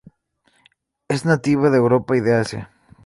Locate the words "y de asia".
2.17-2.71